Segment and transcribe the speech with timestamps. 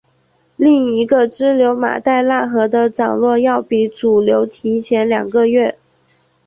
[0.55, 5.77] 另一个支流马代腊河的涨落要比主流提前两个月。